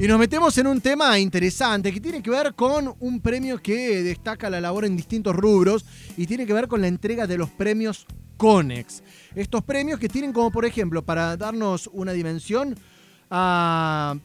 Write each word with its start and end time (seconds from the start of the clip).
Y 0.00 0.08
nos 0.08 0.18
metemos 0.18 0.56
en 0.56 0.66
un 0.66 0.80
tema 0.80 1.18
interesante 1.18 1.92
que 1.92 2.00
tiene 2.00 2.22
que 2.22 2.30
ver 2.30 2.54
con 2.54 2.94
un 3.00 3.20
premio 3.20 3.60
que 3.60 4.02
destaca 4.02 4.48
la 4.48 4.58
labor 4.58 4.86
en 4.86 4.96
distintos 4.96 5.36
rubros 5.36 5.84
y 6.16 6.26
tiene 6.26 6.46
que 6.46 6.54
ver 6.54 6.68
con 6.68 6.80
la 6.80 6.88
entrega 6.88 7.26
de 7.26 7.36
los 7.36 7.50
premios 7.50 8.06
CONEX. 8.38 9.02
Estos 9.34 9.62
premios 9.62 10.00
que 10.00 10.08
tienen 10.08 10.32
como, 10.32 10.50
por 10.50 10.64
ejemplo, 10.64 11.02
para 11.02 11.36
darnos 11.36 11.90
una 11.92 12.12
dimensión, 12.12 12.76
a 13.28 14.16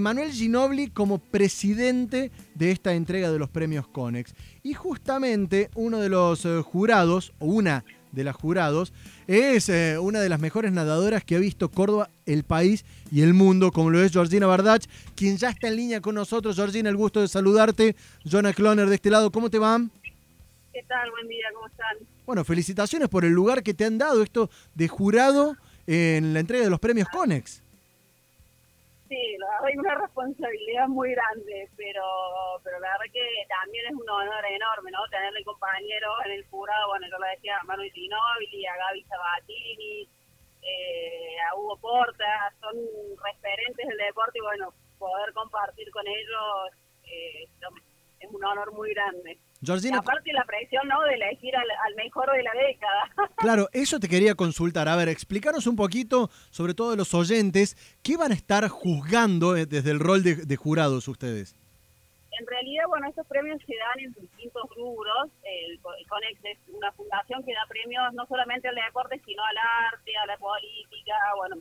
Manuel 0.00 0.30
Ginobili 0.30 0.90
como 0.90 1.18
presidente 1.18 2.30
de 2.54 2.70
esta 2.70 2.94
entrega 2.94 3.32
de 3.32 3.38
los 3.40 3.50
premios 3.50 3.88
CONEX. 3.88 4.32
Y 4.62 4.74
justamente 4.74 5.70
uno 5.74 5.98
de 5.98 6.08
los 6.08 6.44
eh, 6.44 6.62
jurados, 6.62 7.32
o 7.40 7.46
una 7.46 7.84
de 8.12 8.24
las 8.24 8.36
jurados, 8.36 8.92
es 9.26 9.68
eh, 9.68 9.98
una 9.98 10.20
de 10.20 10.28
las 10.28 10.40
mejores 10.40 10.72
nadadoras 10.72 11.24
que 11.24 11.36
ha 11.36 11.38
visto 11.38 11.70
Córdoba, 11.70 12.10
el 12.26 12.44
país 12.44 12.84
y 13.10 13.22
el 13.22 13.34
mundo, 13.34 13.72
como 13.72 13.90
lo 13.90 14.02
es 14.02 14.12
Georgina 14.12 14.46
Bardach, 14.46 14.84
quien 15.14 15.36
ya 15.36 15.50
está 15.50 15.68
en 15.68 15.76
línea 15.76 16.00
con 16.00 16.14
nosotros. 16.14 16.56
Georgina, 16.56 16.88
el 16.88 16.96
gusto 16.96 17.20
de 17.20 17.28
saludarte. 17.28 17.96
Jonah 18.24 18.52
Cloner 18.52 18.88
de 18.88 18.94
este 18.94 19.10
lado, 19.10 19.30
¿cómo 19.30 19.50
te 19.50 19.58
va? 19.58 19.80
¿Qué 20.72 20.82
tal? 20.86 21.10
Buen 21.10 21.28
día, 21.28 21.46
¿cómo 21.54 21.66
están? 21.66 21.96
Bueno, 22.26 22.44
felicitaciones 22.44 23.08
por 23.08 23.24
el 23.24 23.32
lugar 23.32 23.62
que 23.62 23.74
te 23.74 23.84
han 23.84 23.98
dado 23.98 24.22
esto 24.22 24.50
de 24.74 24.88
jurado 24.88 25.56
en 25.86 26.32
la 26.32 26.40
entrega 26.40 26.64
de 26.64 26.70
los 26.70 26.78
premios 26.78 27.08
CONEX. 27.08 27.62
Sí, 29.10 29.36
hay 29.66 29.76
una 29.76 29.96
responsabilidad 29.96 30.86
muy 30.86 31.10
grande, 31.10 31.68
pero 31.76 32.00
pero 32.62 32.78
la 32.78 32.92
verdad 32.92 33.12
que 33.12 33.26
también 33.48 33.86
es 33.86 33.92
un 33.92 34.08
honor 34.08 34.44
enorme, 34.46 34.92
¿no? 34.92 35.00
Tenerle 35.10 35.42
compañeros 35.42 36.14
en 36.26 36.30
el 36.30 36.46
jurado, 36.46 36.86
bueno, 36.86 37.08
yo 37.10 37.18
lo 37.18 37.26
decía 37.26 37.58
a 37.58 37.64
Manu 37.64 37.82
Ginóbili, 37.90 38.66
a 38.66 38.76
Gaby 38.76 39.02
Sabatini, 39.02 40.08
eh, 40.62 41.36
a 41.42 41.56
Hugo 41.56 41.76
Porta, 41.78 42.54
son 42.60 42.76
referentes 43.24 43.88
del 43.88 43.98
deporte 43.98 44.38
y 44.38 44.42
bueno, 44.42 44.72
poder 44.96 45.32
compartir 45.32 45.90
con 45.90 46.06
ellos 46.06 46.70
eh, 47.02 47.48
es 48.20 48.30
un 48.30 48.44
honor 48.44 48.72
muy 48.72 48.92
grande. 48.92 49.38
Georgina, 49.62 49.98
aparte 49.98 50.32
la 50.32 50.44
presión, 50.44 50.86
¿no? 50.88 51.02
De 51.02 51.14
elegir 51.14 51.54
al, 51.56 51.94
mejor 51.96 52.30
de 52.32 52.42
la 52.42 52.52
década. 52.52 53.10
Claro, 53.36 53.68
eso 53.72 53.98
te 53.98 54.08
quería 54.08 54.34
consultar. 54.34 54.88
A 54.88 54.96
ver, 54.96 55.08
explicaros 55.08 55.66
un 55.66 55.76
poquito, 55.76 56.28
sobre 56.50 56.74
todo 56.74 56.94
los 56.94 57.14
oyentes, 57.14 57.76
¿qué 58.02 58.16
van 58.16 58.32
a 58.32 58.34
estar 58.34 58.68
juzgando 58.68 59.56
eh, 59.56 59.66
desde 59.66 59.90
el 59.90 59.98
rol 59.98 60.22
de, 60.22 60.56
jurados 60.56 61.08
ustedes? 61.08 61.56
En 62.38 62.46
realidad, 62.46 62.84
bueno, 62.88 63.08
estos 63.08 63.26
premios 63.26 63.60
se 63.66 63.74
dan 63.76 64.00
en 64.00 64.12
distintos 64.12 64.62
rubros. 64.76 65.28
El, 65.42 65.80
CONEX 65.80 66.44
es 66.44 66.58
una 66.68 66.92
fundación 66.92 67.42
que 67.44 67.52
da 67.52 67.64
premios 67.68 68.12
no 68.12 68.26
solamente 68.26 68.68
al 68.68 68.74
deporte, 68.74 69.20
sino 69.24 69.42
al 69.42 69.56
arte, 69.92 70.12
a 70.16 70.26
la 70.26 70.36
política, 70.36 71.14
bueno, 71.36 71.56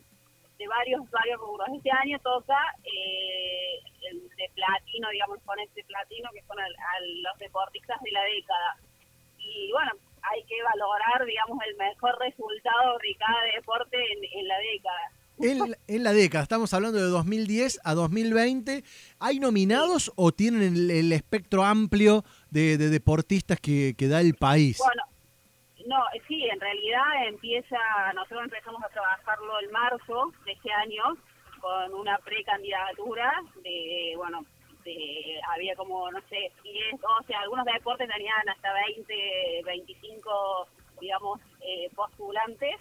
de 0.57 0.67
varios, 0.67 1.09
varios 1.11 1.39
rubros. 1.39 1.67
Este 1.75 1.91
año 1.91 2.19
toca 2.19 2.57
eh, 2.83 3.79
el 3.85 3.88
de 4.13 4.51
platino, 4.55 5.09
digamos, 5.09 5.39
con 5.43 5.59
este 5.59 5.83
platino, 5.83 6.29
que 6.33 6.41
son 6.43 6.59
a, 6.59 6.65
los 7.23 7.37
deportistas 7.39 7.99
de 8.01 8.11
la 8.11 8.23
década. 8.23 8.77
Y 9.37 9.71
bueno, 9.71 9.91
hay 10.21 10.43
que 10.43 10.61
valorar, 10.63 11.25
digamos, 11.25 11.59
el 11.67 11.75
mejor 11.77 12.17
resultado 12.19 12.97
de 13.01 13.15
cada 13.15 13.41
deporte 13.55 13.97
en, 14.33 14.47
la 14.47 14.57
década. 14.57 15.75
En, 15.87 16.03
la 16.03 16.13
década, 16.13 16.43
estamos 16.43 16.73
hablando 16.73 16.99
de 16.99 17.05
2010 17.05 17.79
a 17.83 17.93
2020. 17.93 18.83
¿Hay 19.19 19.39
nominados 19.39 20.11
o 20.15 20.31
tienen 20.31 20.75
el, 20.75 21.11
espectro 21.11 21.63
amplio 21.63 22.23
de, 22.49 22.77
deportistas 22.77 23.59
que, 23.59 23.95
que 23.97 24.07
da 24.07 24.21
el 24.21 24.35
país? 24.35 24.77
Bueno, 24.79 25.03
no, 25.89 26.03
sí, 26.27 26.45
en 26.45 26.59
realidad 26.59 27.27
empieza, 27.27 27.77
nosotros 28.13 28.43
empezamos 28.43 28.83
a 28.83 28.89
trabajarlo 28.89 29.59
en 29.61 29.71
marzo 29.71 30.31
de 30.45 30.51
este 30.51 30.71
año 30.71 31.17
con 31.59 31.93
una 31.93 32.17
precandidatura 32.19 33.33
de, 33.63 34.13
bueno, 34.17 34.45
de, 34.83 35.39
había 35.53 35.75
como, 35.75 36.11
no 36.11 36.19
sé, 36.29 36.51
10, 36.63 37.01
12, 37.01 37.33
algunos 37.35 37.65
deportes 37.65 38.09
tenían 38.09 38.47
hasta 38.49 38.73
20, 38.73 39.61
25, 39.65 40.67
digamos, 40.99 41.39
eh, 41.61 41.89
postulantes. 41.95 42.75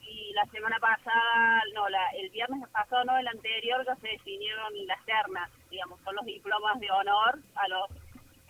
Y 0.00 0.32
la 0.34 0.44
semana 0.46 0.78
pasada, 0.78 1.62
no, 1.74 1.88
la, 1.88 2.10
el 2.10 2.28
viernes 2.30 2.68
pasado, 2.68 3.04
no, 3.04 3.18
el 3.18 3.26
anterior, 3.26 3.84
ya 3.86 3.96
se 3.96 4.08
definieron 4.08 4.86
las 4.86 5.02
ternas, 5.06 5.50
digamos, 5.70 5.98
son 6.04 6.14
los 6.16 6.26
diplomas 6.26 6.78
de 6.78 6.90
honor 6.90 7.38
a 7.54 7.68
los 7.68 7.90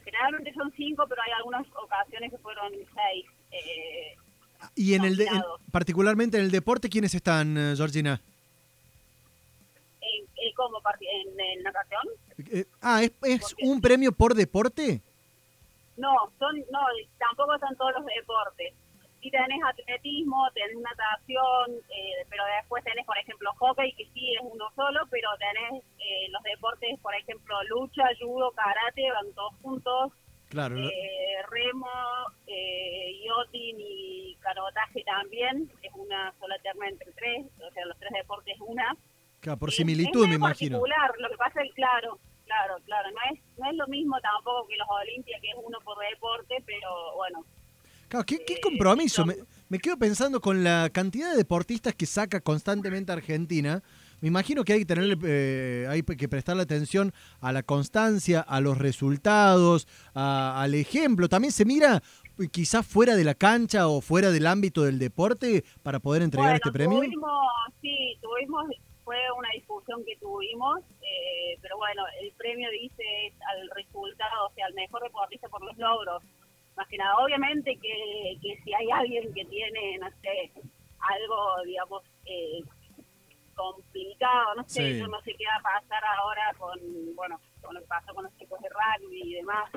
generalmente 0.04 0.52
son 0.52 0.72
cinco, 0.76 1.06
pero 1.08 1.22
hay 1.22 1.32
algunas 1.32 1.66
ocasiones 1.82 2.30
que 2.30 2.38
fueron 2.38 2.72
seis. 2.72 3.26
Eh, 3.50 4.16
y 4.74 4.94
en 4.94 5.04
el, 5.04 5.16
de, 5.16 5.28
particularmente 5.72 6.38
en 6.38 6.44
el 6.44 6.50
deporte, 6.50 6.88
¿quiénes 6.88 7.14
están, 7.14 7.56
eh, 7.56 7.74
Georgina? 7.76 8.20
¿En, 11.00 11.28
en. 11.28 11.40
¿En, 11.40 11.62
natación? 11.62 12.02
Eh, 12.50 12.64
ah, 12.82 13.02
¿es, 13.02 13.12
es 13.22 13.56
un 13.62 13.80
premio 13.80 14.12
por 14.12 14.34
deporte? 14.34 15.02
No, 15.96 16.14
son, 16.38 16.56
no, 16.70 16.80
tampoco 17.18 17.58
son 17.58 17.76
todos 17.76 17.92
los 17.94 18.06
deportes. 18.06 18.74
Si 19.20 19.30
tenés 19.30 19.60
atletismo, 19.64 20.46
tenés 20.52 20.76
natación, 20.76 21.70
eh, 21.88 22.26
pero 22.28 22.42
después 22.60 22.84
tenés, 22.84 23.06
por 23.06 23.16
ejemplo, 23.16 23.50
hockey, 23.58 23.92
que 23.92 24.04
sí 24.12 24.34
es 24.34 24.40
uno 24.42 24.70
solo, 24.76 25.00
pero 25.10 25.30
tenés 25.38 25.82
eh, 25.98 26.28
los 26.30 26.42
deportes, 26.42 26.98
por 27.00 27.14
ejemplo, 27.14 27.56
lucha, 27.64 28.04
judo, 28.20 28.50
karate, 28.50 29.10
van 29.10 29.32
todos 29.32 29.54
juntos. 29.62 30.12
Claro. 30.50 30.76
Eh, 30.76 31.42
remo, 31.48 31.88
yachting 32.46 33.76
y 33.78 34.36
canotaje 34.40 35.02
también, 35.04 35.70
es 35.82 35.92
una 35.94 36.32
sola 36.38 36.58
terna 36.58 36.88
entre 36.88 37.10
tres, 37.12 37.46
o 37.66 37.70
sea, 37.72 37.86
los 37.86 37.98
tres 37.98 38.12
deportes 38.12 38.56
una. 38.60 38.94
Claro, 39.44 39.58
por 39.58 39.70
similitud, 39.72 40.26
me 40.26 40.36
imagino. 40.36 40.78
particular, 40.78 41.12
lo 41.18 41.28
que 41.28 41.36
pasa 41.36 41.62
es, 41.62 41.70
claro, 41.74 42.18
claro, 42.46 42.76
claro, 42.86 43.10
no 43.10 43.18
es, 43.30 43.42
no 43.58 43.70
es 43.70 43.76
lo 43.76 43.86
mismo 43.88 44.18
tampoco 44.22 44.66
que 44.66 44.74
los 44.78 44.88
Olimpia, 44.88 45.36
que 45.42 45.50
es 45.50 45.56
uno 45.62 45.78
por 45.84 45.98
deporte, 45.98 46.64
pero 46.64 47.14
bueno. 47.16 47.44
Claro, 48.08 48.24
¿qué, 48.24 48.38
qué 48.46 48.58
compromiso? 48.58 49.26
Me, 49.26 49.34
me 49.68 49.78
quedo 49.78 49.98
pensando 49.98 50.40
con 50.40 50.64
la 50.64 50.88
cantidad 50.90 51.30
de 51.30 51.36
deportistas 51.36 51.94
que 51.94 52.06
saca 52.06 52.40
constantemente 52.40 53.12
Argentina 53.12 53.82
me 54.24 54.28
imagino 54.28 54.64
que 54.64 54.72
hay 54.72 54.78
que 54.78 54.86
tener, 54.86 55.18
eh, 55.22 55.86
hay 55.86 56.02
que 56.02 56.28
prestarle 56.30 56.62
atención 56.62 57.12
a 57.42 57.52
la 57.52 57.62
constancia, 57.62 58.40
a 58.40 58.58
los 58.62 58.78
resultados, 58.78 59.86
al 60.14 60.74
ejemplo. 60.74 61.28
También 61.28 61.52
se 61.52 61.66
mira 61.66 62.02
eh, 62.38 62.48
quizás 62.50 62.86
fuera 62.86 63.16
de 63.16 63.24
la 63.24 63.34
cancha 63.34 63.86
o 63.86 64.00
fuera 64.00 64.30
del 64.30 64.46
ámbito 64.46 64.82
del 64.84 64.98
deporte 64.98 65.62
para 65.82 66.00
poder 66.00 66.22
entregar 66.22 66.54
este 66.54 66.72
premio. 66.72 67.00
Tuvimos, 67.00 67.30
sí, 67.82 68.18
tuvimos, 68.22 68.64
fue 69.04 69.18
una 69.36 69.50
discusión 69.50 70.04
que 70.04 70.16
tuvimos, 70.16 70.80
eh, 71.02 71.58
pero 71.60 71.76
bueno, 71.76 72.02
el 72.20 72.32
premio 72.32 72.70
dice 72.70 73.32
al 73.48 73.70
resultado, 73.70 74.46
o 74.46 74.52
sea, 74.54 74.66
al 74.66 74.74
mejor 74.74 75.02
deportista 75.02 75.48
por 75.48 75.62
los 75.62 75.76
logros. 75.76 76.22
Más 76.76 76.88
que 76.88 76.98
nada, 76.98 77.16
obviamente 77.18 77.76
que, 77.76 78.36
que 78.42 78.60
si 78.64 78.74
hay 78.74 78.90
alguien 78.90 79.32
que 79.32 79.44
tiene, 79.44 79.98
no 79.98 80.10
sé, 80.22 80.50
algo, 80.98 81.62
digamos, 81.64 82.02
eh, 82.24 82.62
complicado, 83.54 84.54
no 84.56 84.64
sé, 84.68 84.98
yo 84.98 85.06
no 85.06 85.20
sé 85.22 85.34
qué 85.34 85.44
va 85.46 85.56
a 85.56 85.80
pasar 85.80 86.02
ahora 86.18 86.52
con, 86.58 86.78
bueno, 87.14 87.40
con 87.62 87.74
lo 87.74 87.80
que 87.80 87.86
pasó 87.86 88.12
con 88.14 88.24
los 88.24 88.36
chicos 88.36 88.60
de 88.60 88.68
rugby 88.68 89.22
y 89.22 89.34
demás. 89.34 89.70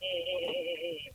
Eh, 0.00 1.12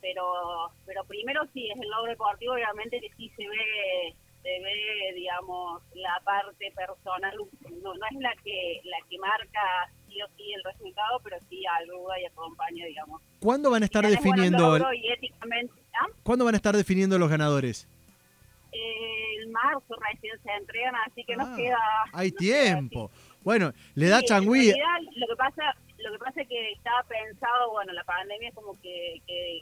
pero 0.00 0.70
pero 0.86 1.04
primero 1.04 1.44
sí, 1.52 1.70
es 1.70 1.80
el 1.80 1.88
logro 1.88 2.10
deportivo, 2.10 2.54
obviamente 2.54 3.00
que 3.00 3.12
sí 3.16 3.28
se 3.30 3.48
ve 3.48 4.14
se 4.42 4.48
ve 4.48 5.12
digamos 5.14 5.82
la 5.94 6.20
parte 6.24 6.72
personal 6.72 7.36
no, 7.82 7.94
no 7.94 8.06
es 8.10 8.20
la 8.20 8.32
que 8.42 8.80
la 8.84 8.98
que 9.08 9.18
marca 9.18 9.90
sí 10.08 10.20
o 10.22 10.26
sí 10.36 10.52
el 10.52 10.62
resultado 10.64 11.20
pero 11.22 11.36
sí 11.48 11.62
ayuda 11.80 12.20
y 12.20 12.26
acompaña 12.26 12.86
digamos 12.86 13.22
¿cuándo 13.40 13.70
van 13.70 13.82
a 13.82 13.86
estar 13.86 14.06
definiendo 14.06 14.76
¿ah? 14.76 16.06
¿cuándo 16.22 16.44
van 16.44 16.54
a 16.54 16.56
estar 16.56 16.76
definiendo 16.76 17.18
los 17.18 17.28
ganadores? 17.28 17.88
el 18.70 19.48
marzo 19.48 19.96
recién 20.10 20.40
se 20.42 20.50
entregan, 20.52 20.94
así 21.06 21.24
que 21.24 21.36
nos 21.36 21.48
ah, 21.48 21.54
queda... 21.56 21.78
Hay 22.12 22.30
tiempo. 22.30 23.10
Bueno, 23.42 23.72
le 23.94 24.08
da 24.08 24.22
changüí. 24.22 24.72
Lo 25.16 25.26
que 25.26 25.36
pasa 25.36 25.74
lo 25.98 26.12
que 26.12 26.18
pasa 26.18 26.42
es 26.42 26.48
que 26.48 26.72
estaba 26.72 27.02
pensado, 27.04 27.70
bueno, 27.72 27.92
la 27.92 28.04
pandemia 28.04 28.52
como 28.52 28.72
que, 28.80 29.20
que 29.26 29.60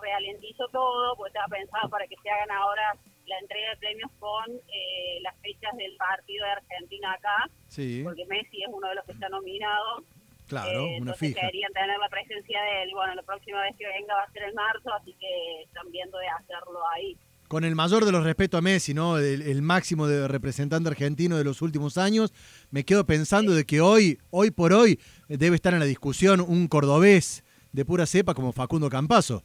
realentizó 0.00 0.68
todo, 0.68 1.16
pues 1.16 1.30
estaba 1.30 1.48
pensado 1.48 1.88
para 1.88 2.06
que 2.06 2.16
se 2.22 2.30
hagan 2.30 2.50
ahora 2.50 2.96
la 3.26 3.38
entrega 3.38 3.70
de 3.70 3.76
premios 3.76 4.10
con 4.18 4.44
eh, 4.50 5.18
las 5.22 5.36
fechas 5.40 5.76
del 5.76 5.96
partido 5.96 6.44
de 6.44 6.52
Argentina 6.52 7.12
acá, 7.12 7.50
sí. 7.68 8.02
porque 8.04 8.24
Messi 8.26 8.62
es 8.62 8.68
uno 8.72 8.88
de 8.88 8.94
los 8.94 9.04
que 9.04 9.12
está 9.12 9.28
nominado. 9.28 10.04
Claro, 10.46 10.86
eh, 10.86 11.00
una 11.00 11.14
fija. 11.14 11.40
querían 11.40 11.72
tener 11.72 11.98
la 11.98 12.08
presencia 12.08 12.62
de 12.62 12.84
él. 12.84 12.90
Bueno, 12.94 13.14
la 13.16 13.22
próxima 13.22 13.62
vez 13.62 13.74
que 13.76 13.86
venga 13.86 14.14
va 14.14 14.22
a 14.22 14.30
ser 14.30 14.44
en 14.44 14.54
marzo, 14.54 14.92
así 14.94 15.12
que 15.18 15.62
están 15.64 15.90
viendo 15.90 16.18
de 16.18 16.28
hacerlo 16.28 16.80
ahí 16.94 17.18
con 17.48 17.64
el 17.64 17.74
mayor 17.76 18.04
de 18.04 18.12
los 18.12 18.24
respetos 18.24 18.58
a 18.58 18.62
Messi, 18.62 18.92
¿no? 18.92 19.18
El, 19.18 19.62
máximo 19.62 20.06
de 20.06 20.26
representante 20.28 20.88
argentino 20.88 21.36
de 21.38 21.44
los 21.44 21.62
últimos 21.62 21.96
años, 21.96 22.32
me 22.70 22.84
quedo 22.84 23.06
pensando 23.06 23.54
de 23.54 23.64
que 23.64 23.80
hoy, 23.80 24.18
hoy 24.30 24.50
por 24.50 24.72
hoy, 24.72 24.98
debe 25.28 25.56
estar 25.56 25.72
en 25.72 25.80
la 25.80 25.86
discusión 25.86 26.40
un 26.40 26.66
cordobés 26.68 27.44
de 27.72 27.84
pura 27.84 28.06
cepa 28.06 28.34
como 28.34 28.52
Facundo 28.52 28.88
Campazo. 28.90 29.44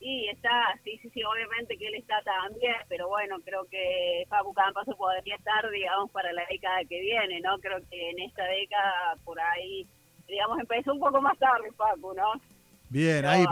Y 0.00 0.28
está, 0.28 0.50
sí, 0.82 0.98
sí, 1.02 1.10
sí, 1.12 1.22
obviamente 1.22 1.76
que 1.76 1.86
él 1.86 1.94
está 1.96 2.22
también, 2.22 2.74
pero 2.88 3.08
bueno, 3.08 3.36
creo 3.44 3.66
que 3.70 4.24
Facu 4.28 4.54
se 4.86 4.94
podría 4.94 5.36
estar, 5.36 5.70
digamos, 5.70 6.10
para 6.10 6.32
la 6.32 6.42
década 6.50 6.80
que 6.88 7.00
viene, 7.00 7.40
¿no? 7.40 7.58
Creo 7.58 7.78
que 7.90 8.10
en 8.10 8.18
esta 8.20 8.44
década, 8.44 9.16
por 9.24 9.38
ahí, 9.38 9.86
digamos, 10.26 10.58
empezó 10.58 10.94
un 10.94 11.00
poco 11.00 11.20
más 11.20 11.38
tarde 11.38 11.70
Facu, 11.76 12.14
¿no? 12.14 12.32
Bien, 12.88 13.24
ahí, 13.24 13.44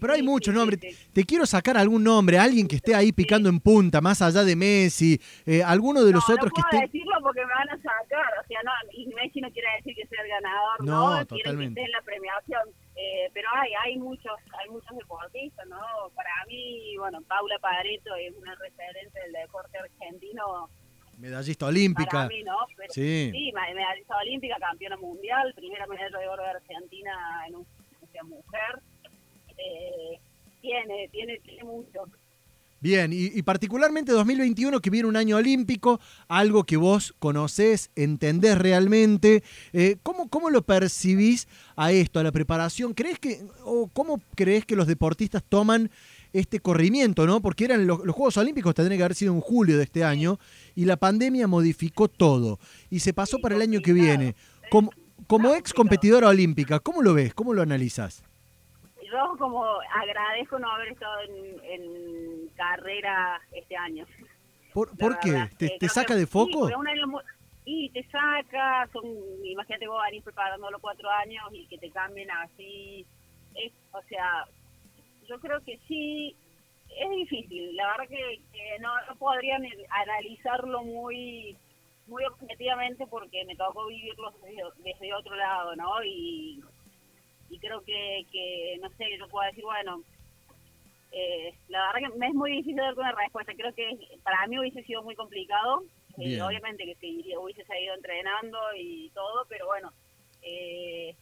pero, 0.00 0.12
hay 0.12 0.22
muchos 0.22 0.54
nombres. 0.54 0.78
Te 1.12 1.24
quiero 1.24 1.44
sacar 1.44 1.76
algún 1.76 2.04
nombre, 2.04 2.38
alguien 2.38 2.68
que 2.68 2.76
esté 2.76 2.94
ahí 2.94 3.10
picando 3.10 3.48
en 3.48 3.58
punta, 3.58 4.00
más 4.00 4.22
allá 4.22 4.44
de 4.44 4.54
Messi, 4.54 5.20
eh, 5.44 5.60
alguno 5.60 6.04
de 6.04 6.12
los 6.12 6.28
otros 6.30 6.52
que 6.52 6.60
esté. 6.60 6.76
No 6.76 6.82
decirlo 6.82 7.14
porque 7.20 7.40
me 7.40 7.52
van 7.52 7.70
a 7.70 7.76
sacar, 7.78 8.38
o 8.40 8.46
sea, 8.46 8.60
no, 8.62 8.70
y 8.92 9.06
Messi 9.08 9.40
no 9.40 9.50
quiere 9.50 9.68
decir 9.78 9.96
que 9.96 10.06
sea 10.06 10.22
el 10.22 10.28
ganador, 10.28 10.84
no, 10.84 11.18
no 11.18 11.26
quiere 11.26 11.56
que 11.56 11.64
esté 11.64 11.82
en 11.82 11.90
la 11.90 12.02
premiación. 12.02 12.85
Eh, 13.06 13.30
pero 13.32 13.48
hay 13.52 13.70
hay 13.84 13.96
muchos 13.98 14.34
hay 14.58 14.68
muchos 14.68 14.96
deportistas, 14.96 15.66
¿no? 15.68 15.78
Para 16.14 16.44
mí, 16.48 16.96
bueno, 16.98 17.22
Paula 17.22 17.56
Pareto 17.60 18.14
es 18.16 18.34
una 18.36 18.54
referente 18.56 19.20
del 19.20 19.32
deporte 19.32 19.78
argentino. 19.78 20.68
Medallista 21.18 21.66
olímpica. 21.66 22.10
Para 22.10 22.28
mí, 22.28 22.42
¿no? 22.42 22.58
sí. 22.88 23.30
sí, 23.32 23.52
medallista 23.52 24.18
olímpica, 24.18 24.56
campeona 24.58 24.96
mundial, 24.96 25.54
primera 25.54 25.86
medalla 25.86 26.18
de 26.18 26.28
oro 26.28 26.42
de 26.42 26.50
Argentina 26.50 27.44
en 27.46 27.54
un 27.54 27.66
mujer, 28.24 28.80
eh, 29.56 30.18
tiene, 30.60 31.08
tiene, 31.08 31.38
tiene 31.40 31.64
mucho. 31.64 32.04
Bien, 32.80 33.10
y, 33.12 33.42
particularmente 33.42 34.12
2021, 34.12 34.80
que 34.80 34.90
viene 34.90 35.08
un 35.08 35.16
año 35.16 35.36
olímpico, 35.36 35.98
algo 36.28 36.64
que 36.64 36.76
vos 36.76 37.14
conocés, 37.18 37.90
entendés 37.96 38.58
realmente. 38.58 39.42
Eh, 39.72 39.96
¿cómo, 40.02 40.28
¿Cómo 40.28 40.50
lo 40.50 40.62
percibís 40.62 41.48
a 41.74 41.90
esto, 41.90 42.20
a 42.20 42.22
la 42.22 42.32
preparación? 42.32 42.92
¿Crees 42.92 43.18
que, 43.18 43.46
o 43.64 43.88
cómo 43.88 44.20
crees 44.34 44.66
que 44.66 44.76
los 44.76 44.86
deportistas 44.86 45.42
toman 45.42 45.90
este 46.32 46.60
corrimiento, 46.60 47.26
no? 47.26 47.40
Porque 47.40 47.64
eran 47.64 47.86
los, 47.86 47.98
Juegos 48.00 48.36
Olímpicos 48.36 48.74
tendrían 48.74 48.98
que 48.98 49.04
haber 49.04 49.16
sido 49.16 49.32
en 49.32 49.40
julio 49.40 49.78
de 49.78 49.84
este 49.84 50.04
año 50.04 50.38
y 50.74 50.84
la 50.84 50.96
pandemia 50.96 51.46
modificó 51.46 52.08
todo 52.08 52.58
y 52.90 53.00
se 53.00 53.14
pasó 53.14 53.38
para 53.38 53.56
el 53.56 53.62
año 53.62 53.80
que 53.80 53.94
viene. 53.94 54.34
¿Cómo, 54.70 54.90
como 55.26 55.54
ex 55.54 55.72
competidora 55.72 56.28
olímpica, 56.28 56.78
¿cómo 56.78 57.02
lo 57.02 57.14
ves? 57.14 57.34
¿Cómo 57.34 57.54
lo 57.54 57.62
analizas? 57.62 58.22
Yo 59.10 59.36
como 59.38 59.64
agradezco 59.64 60.58
no 60.58 60.70
haber 60.70 60.88
estado 60.88 61.14
en, 61.62 62.45
carrera 62.56 63.40
este 63.52 63.76
año. 63.76 64.06
¿Por, 64.72 65.18
qué? 65.20 65.50
¿Te, 65.56 65.88
saca 65.88 66.14
de 66.14 66.26
foco? 66.26 66.68
y 67.64 67.90
te 67.90 68.04
saca, 68.10 68.88
son, 68.92 69.04
imagínate 69.42 69.88
vos 69.88 70.00
venís 70.04 70.22
preparando 70.22 70.70
los 70.70 70.80
cuatro 70.80 71.10
años 71.10 71.44
y 71.52 71.66
que 71.66 71.78
te 71.78 71.90
cambien 71.90 72.30
así. 72.30 73.04
Es, 73.54 73.72
o 73.92 74.02
sea, 74.02 74.44
yo 75.28 75.40
creo 75.40 75.60
que 75.64 75.78
sí, 75.88 76.36
es 76.88 77.10
difícil. 77.10 77.74
La 77.74 77.88
verdad 77.88 78.08
que, 78.08 78.40
no, 78.80 78.90
no 79.08 79.16
podrían 79.16 79.64
analizarlo 79.90 80.82
muy 80.84 81.56
muy 82.06 82.24
objetivamente 82.24 83.04
porque 83.08 83.44
me 83.46 83.56
tocó 83.56 83.86
vivirlo 83.86 84.32
desde, 84.78 85.12
otro 85.12 85.34
lado, 85.34 85.74
¿no? 85.74 86.04
Y, 86.04 86.62
y 87.50 87.58
creo 87.58 87.82
que, 87.82 88.24
que, 88.30 88.78
no 88.80 88.88
sé, 88.90 89.06
yo 89.18 89.26
puedo 89.28 89.44
decir, 89.48 89.64
bueno, 89.64 90.02
eh, 91.12 91.54
la 91.68 91.92
verdad 91.92 92.10
que 92.10 92.18
me 92.18 92.28
es 92.28 92.34
muy 92.34 92.50
difícil 92.52 92.76
dar 92.76 92.94
una 92.94 93.12
respuesta. 93.12 93.52
Creo 93.54 93.74
que 93.74 93.98
para 94.22 94.46
mí 94.46 94.58
hubiese 94.58 94.82
sido 94.84 95.02
muy 95.02 95.14
complicado. 95.14 95.84
Eh, 96.18 96.40
obviamente 96.40 96.84
que 96.84 96.94
seguiría, 96.94 97.38
hubiese 97.38 97.64
seguido 97.64 97.94
entrenando 97.94 98.58
y 98.74 99.10
todo, 99.10 99.44
pero 99.50 99.66
bueno, 99.66 99.92
eh, 100.40 101.14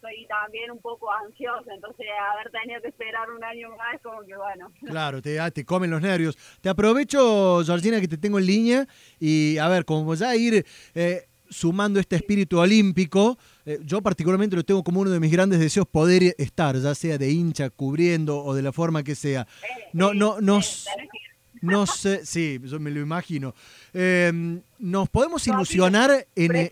soy 0.00 0.24
también 0.26 0.70
un 0.70 0.78
poco 0.78 1.10
ansiosa, 1.12 1.74
entonces 1.74 2.06
haber 2.32 2.50
tenido 2.52 2.80
que 2.80 2.88
esperar 2.88 3.28
un 3.30 3.42
año 3.42 3.70
más, 3.70 4.00
como 4.02 4.22
que 4.22 4.36
bueno. 4.36 4.70
Claro, 4.86 5.20
te, 5.20 5.40
ah, 5.40 5.50
te 5.50 5.64
comen 5.64 5.90
los 5.90 6.00
nervios. 6.00 6.36
Te 6.60 6.68
aprovecho, 6.68 7.62
Georgina, 7.64 8.00
que 8.00 8.08
te 8.08 8.18
tengo 8.18 8.38
en 8.38 8.46
línea 8.46 8.86
y 9.18 9.58
a 9.58 9.68
ver, 9.68 9.84
como 9.84 10.14
ya 10.14 10.36
ir 10.36 10.64
eh, 10.94 11.26
sumando 11.48 12.00
este 12.00 12.16
espíritu 12.16 12.58
olímpico, 12.58 13.38
eh, 13.64 13.78
yo 13.84 14.02
particularmente 14.02 14.56
lo 14.56 14.64
tengo 14.64 14.82
como 14.82 15.00
uno 15.00 15.10
de 15.10 15.20
mis 15.20 15.30
grandes 15.30 15.60
deseos 15.60 15.86
poder 15.86 16.34
estar, 16.38 16.76
ya 16.76 16.94
sea 16.94 17.18
de 17.18 17.30
hincha, 17.30 17.70
cubriendo 17.70 18.42
o 18.42 18.54
de 18.54 18.62
la 18.62 18.72
forma 18.72 19.02
que 19.02 19.14
sea. 19.14 19.42
Eh, 19.42 19.90
no, 19.92 20.14
no, 20.14 20.40
no. 20.40 20.60
No 21.62 21.86
sé, 21.86 22.24
sí, 22.26 22.60
yo 22.64 22.78
me 22.78 22.90
lo 22.90 23.00
imagino. 23.00 23.54
nos 24.78 25.08
podemos 25.08 25.46
ilusionar 25.46 26.26
en, 26.36 26.70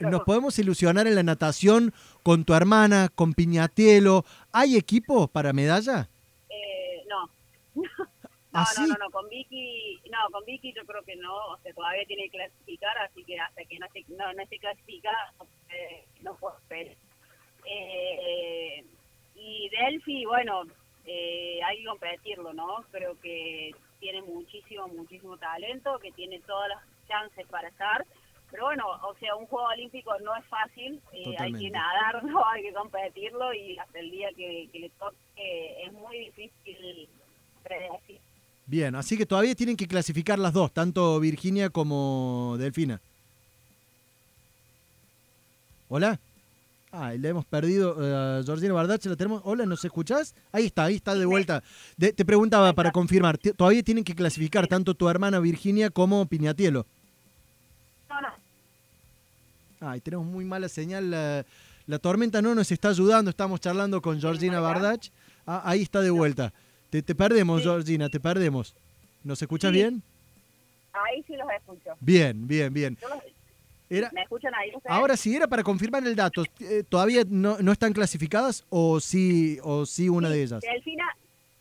nos 0.00 0.22
podemos 0.22 0.58
ilusionar 0.58 1.06
en 1.06 1.14
la 1.14 1.22
natación 1.22 1.94
con 2.22 2.44
tu 2.44 2.52
hermana, 2.54 3.08
con 3.14 3.32
Piñatielo. 3.32 4.24
¿Hay 4.52 4.76
equipo 4.76 5.28
para 5.28 5.52
medalla? 5.52 6.08
No. 8.52 8.60
¿Ah, 8.60 8.66
no, 8.78 8.86
no, 8.86 8.94
no, 8.94 9.10
con 9.10 9.28
Vicky, 9.28 10.00
no, 10.10 10.18
con 10.32 10.44
Vicky 10.46 10.72
yo 10.72 10.82
creo 10.86 11.02
que 11.02 11.16
no, 11.16 11.34
o 11.34 11.58
sea, 11.58 11.72
todavía 11.74 12.04
tiene 12.06 12.24
que 12.24 12.38
clasificar, 12.38 12.96
así 12.98 13.22
que 13.24 13.38
hasta 13.38 13.62
que 13.64 13.78
no 13.78 13.86
se, 13.92 14.04
no, 14.08 14.32
no 14.32 14.46
se 14.46 14.58
clasifica, 14.58 15.10
eh, 15.68 16.06
no 16.22 16.34
puedo 16.36 16.56
esperar. 16.58 16.96
Eh, 17.66 18.84
y 19.34 19.68
Delphi, 19.68 20.24
bueno, 20.24 20.62
eh, 21.04 21.60
hay 21.62 21.78
que 21.78 21.84
competirlo, 21.84 22.52
¿no? 22.54 22.84
Creo 22.90 23.18
que 23.20 23.72
tiene 24.00 24.22
muchísimo, 24.22 24.88
muchísimo 24.88 25.36
talento, 25.36 25.98
que 25.98 26.12
tiene 26.12 26.40
todas 26.40 26.70
las 26.70 26.82
chances 27.06 27.46
para 27.48 27.68
estar, 27.68 28.06
pero 28.50 28.64
bueno, 28.64 28.84
o 29.02 29.14
sea, 29.16 29.36
un 29.36 29.46
juego 29.46 29.68
olímpico 29.68 30.18
no 30.20 30.34
es 30.36 30.44
fácil, 30.46 31.00
eh, 31.12 31.36
hay 31.38 31.52
que 31.52 31.70
nadarlo, 31.70 32.46
hay 32.48 32.62
que 32.62 32.72
competirlo 32.72 33.52
y 33.52 33.78
hasta 33.78 33.98
el 33.98 34.10
día 34.10 34.30
que, 34.34 34.68
le 34.72 34.88
toque 34.90 35.84
es 35.84 35.92
muy 35.92 36.18
difícil 36.18 37.08
predecir. 37.62 38.20
Bien, 38.68 38.94
así 38.94 39.16
que 39.16 39.24
todavía 39.24 39.54
tienen 39.54 39.76
que 39.76 39.88
clasificar 39.88 40.38
las 40.38 40.52
dos, 40.52 40.70
tanto 40.72 41.18
Virginia 41.20 41.70
como 41.70 42.56
Delfina. 42.58 43.00
Hola. 45.88 46.20
Ah, 46.92 47.12
le 47.12 47.28
hemos 47.28 47.46
perdido 47.46 47.96
uh, 47.96 48.44
Georgina 48.44 48.74
Bardach, 48.74 49.02
la 49.06 49.16
tenemos. 49.16 49.40
Hola, 49.44 49.64
¿nos 49.64 49.84
escuchás? 49.84 50.34
Ahí 50.52 50.66
está, 50.66 50.84
ahí 50.84 50.96
está 50.96 51.14
de 51.14 51.24
vuelta. 51.24 51.62
te 51.98 52.24
preguntaba 52.26 52.74
para 52.74 52.92
confirmar, 52.92 53.38
todavía 53.38 53.82
tienen 53.82 54.04
que 54.04 54.14
clasificar 54.14 54.66
tanto 54.66 54.94
tu 54.94 55.08
hermana 55.08 55.40
Virginia 55.40 55.88
como 55.88 56.26
Piñatielo. 56.26 56.86
Ay, 59.80 60.00
tenemos 60.00 60.26
muy 60.26 60.44
mala 60.44 60.68
señal. 60.68 61.10
La, 61.86 61.98
tormenta 62.00 62.42
no 62.42 62.54
nos 62.54 62.70
está 62.70 62.90
ayudando. 62.90 63.30
Estamos 63.30 63.60
charlando 63.60 64.02
con 64.02 64.20
Georgina 64.20 64.60
Bardach. 64.60 65.08
Ah, 65.46 65.62
ahí 65.64 65.82
está 65.82 66.02
de 66.02 66.10
vuelta. 66.10 66.52
Te, 66.90 67.02
perdemos, 67.02 67.62
Georgina, 67.62 68.08
te 68.08 68.18
perdemos. 68.18 68.74
¿Nos 69.22 69.40
escuchas 69.42 69.72
bien? 69.72 70.02
Ahí 70.92 71.22
sí 71.26 71.36
los 71.36 71.48
escucho. 71.50 71.90
Bien, 72.00 72.46
bien, 72.48 72.72
bien. 72.72 72.96
¿Me 73.90 74.22
escuchan 74.22 74.52
ahí 74.54 74.70
Ahora 74.86 75.16
sí, 75.16 75.34
era 75.34 75.46
para 75.46 75.62
confirmar 75.62 76.06
el 76.06 76.14
dato. 76.14 76.44
Eh, 76.60 76.82
¿Todavía 76.88 77.22
no, 77.28 77.56
están 77.72 77.92
clasificadas 77.92 78.64
o 78.68 79.00
sí, 79.00 79.58
o 79.62 79.86
sí 79.86 80.08
una 80.08 80.28
de 80.28 80.42
ellas? 80.42 80.60
Delfina, 80.60 81.04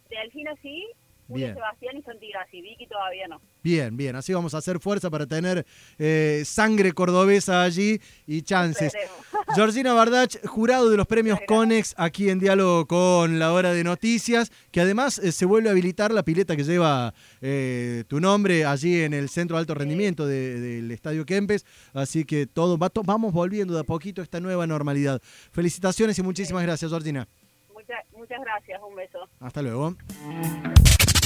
Delfina 0.09 0.53
sí, 0.61 0.87
Bien. 1.27 1.53
Sebastián 1.53 1.97
y 1.97 2.01
Santigrassi, 2.01 2.61
Vicky 2.61 2.87
todavía 2.87 3.27
no. 3.27 3.41
Bien, 3.63 3.97
bien, 3.97 4.15
así 4.15 4.33
vamos 4.33 4.53
a 4.53 4.59
hacer 4.59 4.79
fuerza 4.79 5.09
para 5.09 5.25
tener 5.25 5.65
eh, 5.99 6.43
sangre 6.45 6.93
cordobesa 6.93 7.63
allí 7.63 7.99
y 8.25 8.41
chances. 8.43 8.93
Georgina 9.55 9.93
Bardach, 9.93 10.45
jurado 10.45 10.89
de 10.89 10.97
los 10.97 11.07
premios 11.07 11.39
Conex, 11.47 11.93
aquí 11.97 12.29
en 12.29 12.39
diálogo 12.39 12.85
con 12.87 13.39
la 13.39 13.51
hora 13.51 13.73
de 13.73 13.83
noticias, 13.83 14.51
que 14.71 14.81
además 14.81 15.19
eh, 15.19 15.31
se 15.31 15.45
vuelve 15.45 15.69
a 15.69 15.71
habilitar 15.73 16.11
la 16.11 16.23
pileta 16.23 16.55
que 16.55 16.63
lleva 16.63 17.13
eh, 17.41 18.03
tu 18.07 18.19
nombre 18.19 18.65
allí 18.65 19.01
en 19.01 19.13
el 19.13 19.29
centro 19.29 19.57
de 19.57 19.61
alto 19.61 19.73
rendimiento 19.73 20.25
del 20.25 20.89
Estadio 20.91 21.25
Kempes, 21.25 21.65
así 21.93 22.25
que 22.25 22.47
todo 22.47 22.77
va 22.77 22.87
vamos 23.03 23.33
volviendo 23.33 23.73
de 23.73 23.81
a 23.81 23.83
poquito 23.83 24.21
a 24.21 24.23
esta 24.23 24.39
nueva 24.39 24.65
normalidad. 24.65 25.21
Felicitaciones 25.51 26.17
y 26.17 26.23
muchísimas 26.23 26.63
gracias, 26.63 26.89
Georgina. 26.89 27.27
muchas 27.73 28.39
gracias, 28.41 28.81
un 28.87 28.95
beso. 28.95 29.19
Hasta 29.39 29.61
luego. 29.61 29.95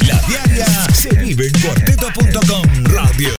La 0.08 0.20
diaria 0.28 0.66
se 0.94 1.14
vive 1.16 1.48
en 1.48 1.62
cuarteto.com 1.62 2.84
Radio. 2.86 3.30